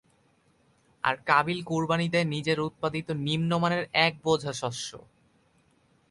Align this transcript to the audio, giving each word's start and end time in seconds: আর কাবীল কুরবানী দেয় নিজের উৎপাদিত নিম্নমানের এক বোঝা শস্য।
আর 1.03 1.15
কাবীল 1.25 1.59
কুরবানী 1.63 2.07
দেয় 2.09 2.25
নিজের 2.25 2.57
উৎপাদিত 2.59 3.07
নিম্নমানের 3.19 3.83
এক 3.99 4.13
বোঝা 4.23 4.53
শস্য। 4.53 4.89